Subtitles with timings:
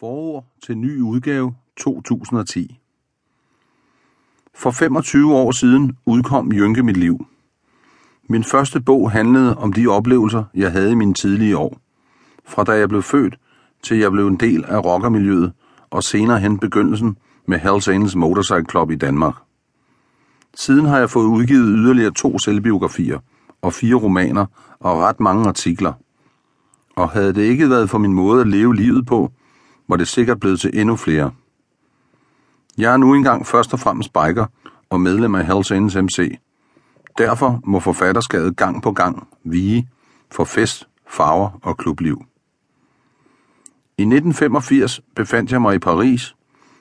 [0.00, 2.78] Forord til ny udgave 2010
[4.54, 7.26] For 25 år siden udkom Jynke mit liv.
[8.28, 11.78] Min første bog handlede om de oplevelser, jeg havde i mine tidlige år.
[12.44, 13.38] Fra da jeg blev født,
[13.82, 15.52] til jeg blev en del af rockermiljøet,
[15.90, 19.34] og senere hen begyndelsen med Hells Angels Motorcycle Club i Danmark.
[20.54, 23.18] Siden har jeg fået udgivet yderligere to selvbiografier
[23.62, 24.46] og fire romaner
[24.80, 25.92] og ret mange artikler.
[26.96, 29.32] Og havde det ikke været for min måde at leve livet på,
[29.90, 31.32] var det sikkert blevet til endnu flere.
[32.78, 34.46] Jeg er nu engang først og fremmest biker
[34.90, 36.38] og medlem af Hells Angels MC.
[37.18, 39.88] Derfor må forfatterskabet gang på gang vige
[40.30, 42.24] for fest, farver og klubliv.
[43.98, 46.34] I 1985 befandt jeg mig i Paris,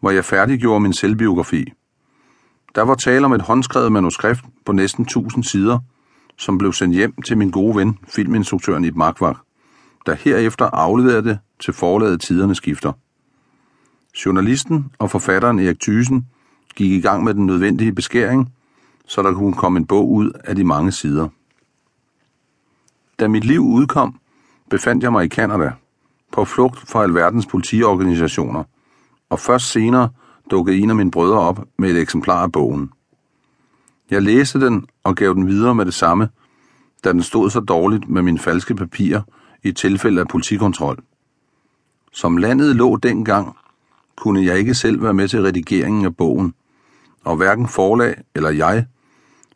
[0.00, 1.72] hvor jeg færdiggjorde min selvbiografi.
[2.74, 5.78] Der var tale om et håndskrevet manuskript på næsten 1000 sider,
[6.36, 9.36] som blev sendt hjem til min gode ven, filminstruktøren Ib Markvart,
[10.06, 12.92] der herefter afleverede det til forlaget Tiderne Skifter.
[14.26, 16.26] Journalisten og forfatteren Erik Thysen
[16.76, 18.52] gik i gang med den nødvendige beskæring,
[19.06, 21.28] så der kunne komme en bog ud af de mange sider.
[23.20, 24.18] Da mit liv udkom,
[24.70, 25.72] befandt jeg mig i Kanada,
[26.32, 28.64] på flugt fra alverdens politiorganisationer,
[29.30, 30.08] og først senere
[30.50, 32.90] dukkede en af mine brødre op med et eksemplar af bogen.
[34.10, 36.28] Jeg læste den og gav den videre med det samme,
[37.04, 39.22] da den stod så dårligt med mine falske papirer
[39.62, 40.98] i tilfælde af politikontrol.
[42.12, 43.56] Som landet lå dengang,
[44.16, 46.54] kunne jeg ikke selv være med til redigeringen af bogen,
[47.24, 48.86] og hverken forlag eller jeg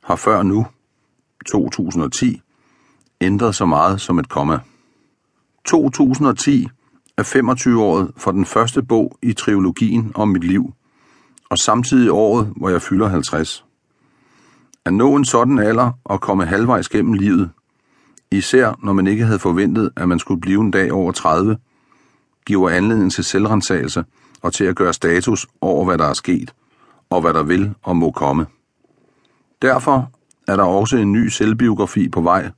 [0.03, 0.67] har før nu,
[1.47, 2.41] 2010,
[3.21, 4.59] ændret så meget som et komma.
[5.65, 6.69] 2010
[7.17, 10.73] er 25-året for den første bog i triologien om mit liv,
[11.51, 13.65] og samtidig året, hvor jeg fylder 50.
[14.85, 17.51] At nå en sådan alder og komme halvvejs gennem livet,
[18.37, 21.59] især når man ikke havde forventet, at man skulle blive en dag over 30,
[22.47, 24.05] giver anledning til selvrensagelse
[24.43, 26.55] og til at gøre status over, hvad der er sket,
[27.11, 28.47] og hvad der vil og må komme.
[29.63, 30.11] Derfor
[30.49, 32.51] er der også en ny selvbiografi på vej,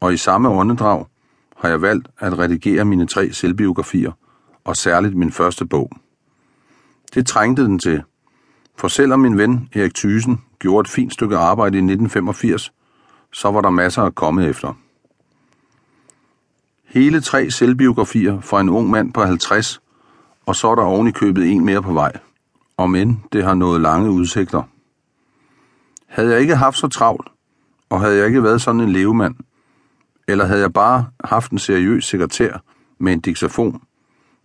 [0.00, 1.06] og i samme åndedrag
[1.56, 4.12] har jeg valgt at redigere mine tre selvbiografier,
[4.64, 5.90] og særligt min første bog.
[7.14, 8.02] Det trængte den til,
[8.76, 12.72] for selvom min ven Erik Thysen gjorde et fint stykke arbejde i 1985,
[13.32, 14.74] så var der masser at komme efter.
[16.94, 19.80] Hele tre selvbiografier fra en ung mand på 50,
[20.46, 22.12] og så er der oven i købet en mere på vej.
[22.76, 24.62] Og men det har nået lange udsigter.
[26.06, 27.28] Havde jeg ikke haft så travlt,
[27.90, 29.34] og havde jeg ikke været sådan en levemand,
[30.28, 32.62] eller havde jeg bare haft en seriøs sekretær
[32.98, 33.82] med en diktafon,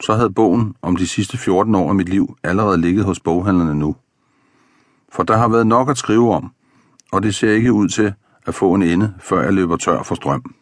[0.04, 3.76] så havde bogen om de sidste 14 år af mit liv allerede ligget hos boghandlerne
[3.76, 3.96] nu.
[5.12, 6.52] For der har været nok at skrive om,
[7.12, 8.14] og det ser ikke ud til
[8.46, 10.56] at få en ende, før jeg løber tør for strøm.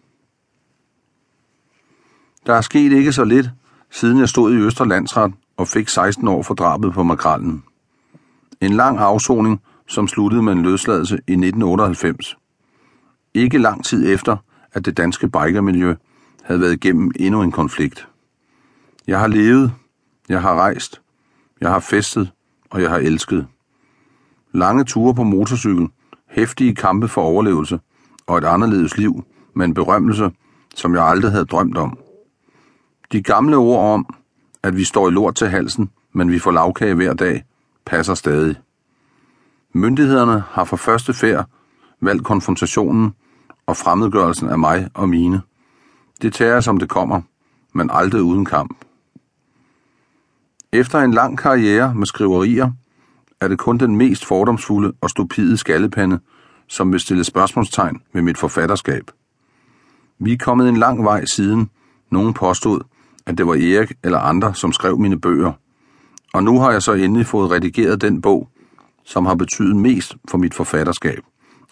[2.47, 3.49] Der er sket ikke så lidt,
[3.91, 7.63] siden jeg stod i Østerlandsret og fik 16 år for drabet på makrallen.
[8.61, 12.37] En lang afsoning, som sluttede med en løsladelse i 1998.
[13.33, 14.37] Ikke lang tid efter,
[14.73, 15.95] at det danske bikermiljø
[16.43, 18.07] havde været igennem endnu en konflikt.
[19.07, 19.73] Jeg har levet,
[20.29, 21.01] jeg har rejst,
[21.61, 22.31] jeg har festet,
[22.69, 23.47] og jeg har elsket.
[24.51, 25.87] Lange ture på motorcykel,
[26.29, 27.79] hæftige kampe for overlevelse
[28.27, 29.23] og et anderledes liv
[29.55, 30.31] med en berømmelse,
[30.75, 31.97] som jeg aldrig havde drømt om.
[33.11, 34.15] De gamle ord om,
[34.63, 37.43] at vi står i lort til halsen, men vi får lavkage hver dag,
[37.85, 38.55] passer stadig.
[39.73, 41.45] Myndighederne har for første færd
[42.01, 43.13] valgt konfrontationen
[43.67, 45.41] og fremmedgørelsen af mig og mine.
[46.21, 47.21] Det tager som det kommer,
[47.73, 48.77] men aldrig uden kamp.
[50.71, 52.71] Efter en lang karriere med skriverier,
[53.41, 56.19] er det kun den mest fordomsfulde og stupide skallepande,
[56.67, 59.11] som vil stille spørgsmålstegn ved mit forfatterskab.
[60.19, 61.69] Vi er kommet en lang vej siden
[62.09, 62.81] nogen påstod,
[63.27, 65.51] at det var Erik eller andre, som skrev mine bøger.
[66.33, 68.49] Og nu har jeg så endelig fået redigeret den bog,
[69.05, 71.19] som har betydet mest for mit forfatterskab.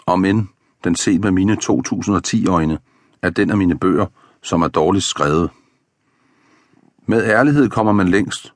[0.06, 0.50] Og men
[0.84, 2.78] den set med mine 2010-øjne,
[3.22, 4.06] er den af mine bøger,
[4.44, 5.50] som er dårligt skrevet.
[7.06, 8.54] Med ærlighed kommer man længst,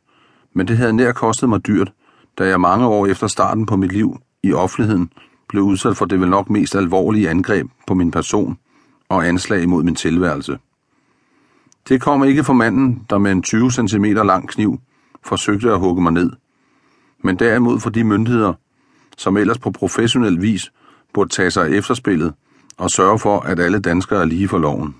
[0.53, 1.91] men det havde nær kostet mig dyrt,
[2.37, 5.11] da jeg mange år efter starten på mit liv i offentligheden
[5.49, 8.57] blev udsat for det vel nok mest alvorlige angreb på min person
[9.09, 10.57] og anslag imod min tilværelse.
[11.89, 14.79] Det kom ikke fra manden, der med en 20 cm lang kniv
[15.25, 16.31] forsøgte at hugge mig ned,
[17.23, 18.53] men derimod fra de myndigheder,
[19.17, 20.71] som ellers på professionel vis
[21.13, 22.33] burde tage sig af efterspillet
[22.77, 24.95] og sørge for, at alle danskere er lige for loven.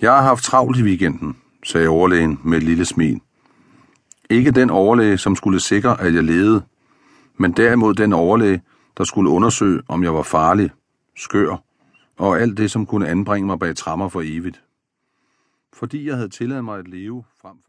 [0.00, 3.20] Jeg har haft travlt i weekenden, sagde overlægen med et lille smil.
[4.30, 6.62] Ikke den overlæge, som skulle sikre, at jeg levede,
[7.38, 8.62] men derimod den overlæge,
[8.98, 10.70] der skulle undersøge, om jeg var farlig,
[11.16, 11.56] skør,
[12.18, 14.62] og alt det, som kunne anbringe mig bag trammer for evigt.
[15.72, 17.64] Fordi jeg havde tilladt mig at leve frem for